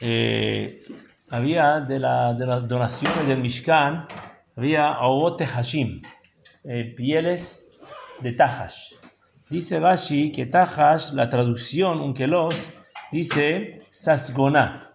eh, 0.00 0.82
había 1.30 1.80
de, 1.80 1.98
la, 1.98 2.34
de 2.34 2.46
las 2.46 2.68
donaciones 2.68 3.26
del 3.26 3.38
Mishkan, 3.38 4.06
había 4.56 5.00
Ogote 5.00 5.46
Hashim, 5.46 6.02
eh, 6.64 6.94
pieles 6.96 7.66
de 8.20 8.32
Tahash. 8.32 8.94
Dice 9.48 9.78
Rashi 9.78 10.32
que 10.32 10.46
Tahash, 10.46 11.12
la 11.12 11.28
traducción, 11.28 12.00
Unkelos, 12.00 12.70
dice 13.12 13.86
Sasgoná. 13.90 14.92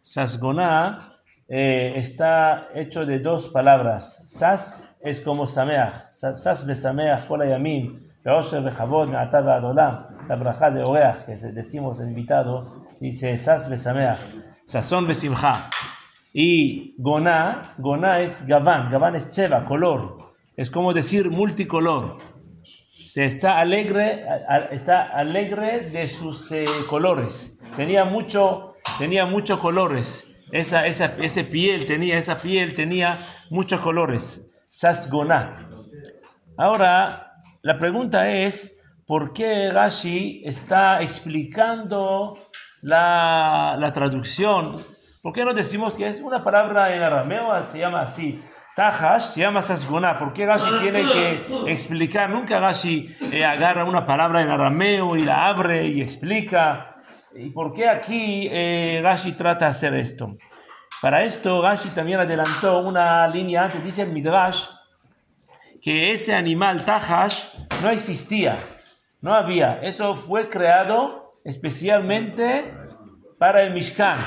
Sasgoná 0.00 1.20
eh, 1.46 1.92
está 1.96 2.68
hecho 2.74 3.06
de 3.06 3.20
dos 3.20 3.48
palabras. 3.48 4.24
Sas 4.28 4.88
es 5.00 5.20
como 5.20 5.46
Sameach. 5.46 6.12
Sas 6.12 6.66
besameach 6.66 7.26
kol 7.26 7.42
hayamim. 7.42 8.08
Beosher 8.24 8.62
bechavod 8.62 9.08
me'atav 9.08 9.48
adolam. 9.48 10.17
La 10.28 10.36
braja 10.36 10.70
de 10.70 10.82
Oreach, 10.82 11.24
que 11.24 11.34
decimos 11.52 11.98
el 12.00 12.08
invitado, 12.08 12.84
dice 13.00 13.36
Sas 13.38 13.68
besameach. 13.68 14.18
Sazón 14.64 15.06
besimcha. 15.06 15.70
Y 16.32 16.94
Goná, 16.98 17.62
Goná 17.78 18.20
es 18.20 18.46
Gaván. 18.46 18.90
Gaván 18.90 19.16
es 19.16 19.30
Tseva, 19.30 19.64
color. 19.64 20.16
Es 20.56 20.70
como 20.70 20.92
decir 20.92 21.30
multicolor. 21.30 22.18
Se 23.06 23.24
está 23.24 23.58
alegre, 23.58 24.24
está 24.70 25.02
alegre 25.04 25.80
de 25.80 26.06
sus 26.06 26.52
eh, 26.52 26.66
colores. 26.88 27.58
Tenía 27.74 28.04
mucho, 28.04 28.74
tenía 28.98 29.24
muchos 29.24 29.58
colores 29.58 30.28
esa, 30.50 30.86
esa, 30.86 31.16
ese 31.20 31.44
piel 31.44 31.86
tenía, 31.86 32.18
esa 32.18 32.40
piel 32.40 32.72
tenía 32.72 33.18
muchos 33.50 33.80
colores. 33.80 34.54
Sasgoná. 34.68 35.68
Ahora, 36.56 37.42
la 37.62 37.78
pregunta 37.78 38.30
es, 38.30 38.77
¿por 39.08 39.32
qué 39.32 39.70
Rashi 39.70 40.42
está 40.44 41.02
explicando 41.02 42.38
la, 42.82 43.76
la 43.78 43.92
traducción? 43.92 44.76
¿Por 45.22 45.32
qué 45.32 45.44
no 45.44 45.54
decimos 45.54 45.96
que 45.96 46.06
es 46.06 46.20
una 46.20 46.44
palabra 46.44 46.94
en 46.94 47.02
arameo, 47.02 47.60
se 47.64 47.80
llama 47.80 48.02
así? 48.02 48.40
Tahash 48.76 49.22
se 49.22 49.40
llama 49.40 49.62
Sasgoná. 49.62 50.18
¿Por 50.18 50.32
qué 50.32 50.46
Rashi 50.46 50.70
tiene 50.80 51.02
que 51.04 51.46
explicar? 51.66 52.30
Nunca 52.30 52.60
Rashi 52.60 53.16
eh, 53.32 53.44
agarra 53.44 53.84
una 53.84 54.06
palabra 54.06 54.42
en 54.42 54.50
arameo 54.50 55.16
y 55.16 55.24
la 55.24 55.48
abre 55.48 55.88
y 55.88 56.00
explica. 56.00 56.96
¿Y 57.34 57.50
por 57.50 57.72
qué 57.72 57.88
aquí 57.88 58.48
eh, 58.50 59.02
trata 59.36 59.64
de 59.64 59.70
hacer 59.70 59.94
esto? 59.94 60.34
Para 61.00 61.24
esto 61.24 61.62
Rashi 61.62 61.88
también 61.90 62.20
adelantó 62.20 62.78
una 62.78 63.26
línea 63.26 63.64
antes, 63.64 63.82
dice 63.82 64.02
el 64.02 64.12
Midrash, 64.12 64.66
que 65.82 66.12
ese 66.12 66.34
animal 66.34 66.84
Tahash 66.84 67.44
no 67.82 67.90
existía, 67.90 68.58
no 69.20 69.34
había. 69.34 69.80
Eso 69.82 70.14
fue 70.14 70.48
creado 70.48 71.32
especialmente 71.44 72.72
para 73.38 73.62
el 73.62 73.72
Mishkan. 73.72 74.18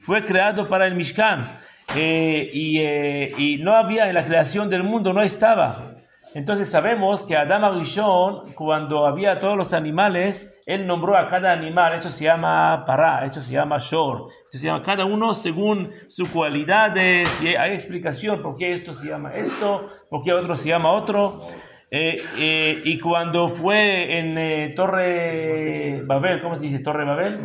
Fue 0.00 0.24
creado 0.24 0.68
para 0.68 0.86
el 0.86 0.94
Mishkan. 0.94 1.48
Eh, 1.94 2.50
y, 2.52 2.80
eh, 2.80 3.32
y 3.36 3.58
no 3.58 3.76
había 3.76 4.08
en 4.08 4.14
la 4.14 4.22
creación 4.22 4.68
del 4.70 4.82
mundo, 4.82 5.12
no 5.12 5.22
estaba. 5.22 5.92
Entonces 6.34 6.70
sabemos 6.70 7.26
que 7.26 7.36
Adam 7.36 7.64
Arishon, 7.64 8.54
cuando 8.54 9.06
había 9.06 9.38
todos 9.38 9.54
los 9.54 9.74
animales, 9.74 10.62
él 10.64 10.86
nombró 10.86 11.18
a 11.18 11.28
cada 11.28 11.52
animal, 11.52 11.92
eso 11.92 12.10
se 12.10 12.24
llama 12.24 12.84
para, 12.86 13.26
eso 13.26 13.42
se 13.42 13.52
llama 13.52 13.76
shor, 13.78 14.28
eso 14.48 14.58
se 14.58 14.66
llama 14.66 14.82
cada 14.82 15.04
uno 15.04 15.34
según 15.34 15.90
sus 16.08 16.30
cualidades, 16.30 17.42
y 17.42 17.48
hay 17.54 17.74
explicación 17.74 18.40
por 18.40 18.56
qué 18.56 18.72
esto 18.72 18.94
se 18.94 19.08
llama 19.08 19.34
esto, 19.34 19.90
por 20.08 20.22
qué 20.22 20.32
otro 20.32 20.54
se 20.54 20.70
llama 20.70 20.92
otro. 20.92 21.46
Eh, 21.94 22.16
eh, 22.38 22.80
y 22.84 22.98
cuando 22.98 23.48
fue 23.48 24.16
en 24.18 24.38
eh, 24.38 24.72
Torre 24.74 26.00
Babel, 26.06 26.40
¿cómo 26.40 26.54
se 26.54 26.62
dice? 26.62 26.78
Torre 26.78 27.04
Babel. 27.04 27.38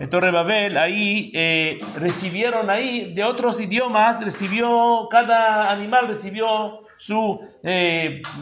En 0.00 0.10
Torre 0.10 0.32
Babel, 0.32 0.76
ahí 0.76 1.30
recibieron 1.94 2.68
ahí 2.70 3.14
de 3.14 3.22
otros 3.22 3.60
idiomas, 3.60 4.20
recibió, 4.24 5.06
cada 5.08 5.70
animal 5.70 6.08
recibió 6.08 6.80
su 6.96 7.40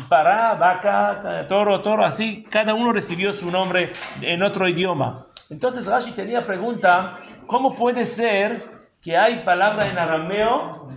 para, 0.08 0.54
vaca, 0.54 1.46
toro, 1.46 1.82
toro, 1.82 2.06
así, 2.06 2.46
cada 2.48 2.72
uno 2.72 2.90
recibió 2.90 3.34
su 3.34 3.50
nombre 3.50 3.92
en 4.22 4.42
otro 4.42 4.66
idioma. 4.66 5.26
Entonces 5.50 5.86
Rashi 5.86 6.12
tenía 6.12 6.46
pregunta, 6.46 7.18
¿cómo 7.46 7.74
puede 7.74 8.06
ser 8.06 8.62
que 9.02 9.18
hay 9.18 9.40
palabra 9.40 9.86
en 9.86 9.98
arameo 9.98 10.88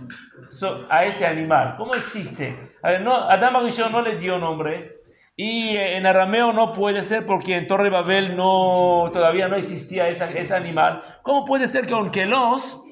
a 0.90 1.04
ese 1.04 1.26
animal? 1.26 1.74
¿Cómo 1.76 1.92
existe? 1.94 2.74
A 2.82 2.90
ver, 2.90 3.02
no, 3.02 3.14
Adam 3.14 3.54
no 3.92 4.00
le 4.02 4.16
dio 4.16 4.38
nombre 4.38 5.02
y 5.36 5.76
eh, 5.76 5.96
en 5.96 6.06
arameo 6.06 6.52
no 6.52 6.72
puede 6.72 7.02
ser 7.02 7.26
porque 7.26 7.56
en 7.56 7.66
Torre 7.66 7.90
Babel 7.90 8.36
no, 8.36 9.10
todavía 9.12 9.48
no 9.48 9.56
existía 9.56 10.08
ese 10.08 10.54
animal. 10.54 11.02
¿Cómo 11.22 11.44
puede 11.44 11.68
ser 11.68 11.86
que 11.86 11.94
aunque 11.94 12.26
los 12.26 12.82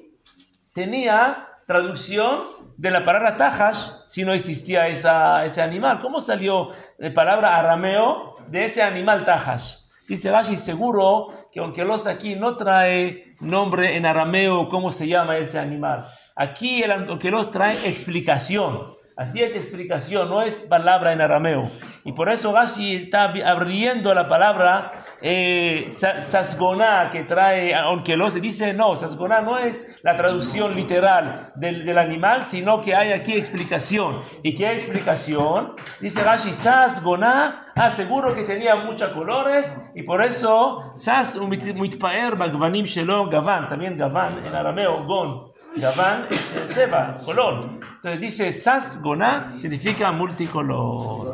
tenía 0.74 1.48
traducción 1.66 2.42
de 2.76 2.90
la 2.90 3.02
palabra 3.02 3.36
tajash 3.36 3.88
si 4.08 4.24
no 4.24 4.32
existía 4.32 4.88
esa, 4.88 5.44
ese 5.44 5.62
animal. 5.62 6.00
¿Cómo 6.00 6.20
salió 6.20 6.68
la 6.98 7.12
palabra 7.12 7.56
arameo 7.56 8.36
de 8.48 8.64
ese 8.64 8.82
animal 8.82 9.24
tajash? 9.24 9.76
Dice 10.06 10.30
Rashi, 10.30 10.56
seguro 10.56 11.28
que 11.50 11.60
aunque 11.60 11.84
los 11.84 12.06
aquí 12.06 12.34
no 12.34 12.56
trae 12.56 13.34
nombre 13.40 13.96
en 13.96 14.04
arameo, 14.04 14.68
cómo 14.68 14.90
se 14.90 15.08
llama 15.08 15.38
ese 15.38 15.58
animal. 15.58 16.04
Aquí 16.36 16.82
el 16.82 16.90
aunque 16.90 17.30
los 17.30 17.50
trae 17.50 17.74
explicación. 17.88 18.94
Así 19.16 19.40
es 19.40 19.54
explicación, 19.54 20.28
no 20.28 20.42
es 20.42 20.66
palabra 20.68 21.12
en 21.12 21.20
arameo. 21.20 21.70
Y 22.02 22.10
por 22.10 22.28
eso 22.28 22.52
Rashi 22.52 22.96
está 22.96 23.32
abriendo 23.46 24.12
la 24.12 24.26
palabra 24.26 24.90
eh, 25.22 25.86
sasgoná 25.88 27.10
que 27.12 27.22
trae, 27.22 27.72
aunque 27.76 28.16
lo 28.16 28.28
se 28.28 28.40
dice, 28.40 28.74
no, 28.74 28.96
sasgoná 28.96 29.40
no 29.40 29.56
es 29.56 30.00
la 30.02 30.16
traducción 30.16 30.74
literal 30.74 31.52
del, 31.54 31.84
del, 31.84 31.96
animal, 31.96 32.42
sino 32.42 32.80
que 32.80 32.96
hay 32.96 33.12
aquí 33.12 33.34
explicación. 33.34 34.20
¿Y 34.42 34.52
qué 34.52 34.72
explicación? 34.72 35.74
Dice 36.00 36.24
Rashi, 36.24 36.52
sasgoná, 36.52 37.72
aseguro 37.76 38.30
ah, 38.30 38.34
que 38.34 38.42
tenía 38.42 38.74
muchos 38.74 39.10
colores 39.10 39.80
y 39.94 40.02
por 40.02 40.24
eso 40.24 40.92
sas 40.96 41.38
mitpaer 41.38 42.34
bagvanim 42.34 42.84
shelo 42.84 43.28
gavan, 43.28 43.68
también 43.68 43.96
gavan 43.96 44.44
en 44.44 44.52
arameo, 44.52 45.04
gon. 45.04 45.53
Gaván 45.76 46.26
es 46.30 46.54
el 46.56 46.72
seba, 46.72 47.18
color. 47.24 47.60
Entonces 47.64 48.20
dice 48.20 48.52
Sas 48.52 49.00
Goná 49.02 49.52
significa 49.56 50.12
multicolor. 50.12 51.26